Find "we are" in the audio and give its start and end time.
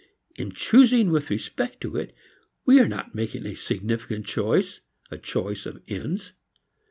2.65-2.87